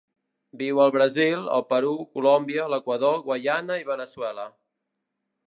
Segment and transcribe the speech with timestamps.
[0.61, 4.49] Viu al Brasil, el Perú, Colòmbia, l'Equador, Guaiana i Veneçuela.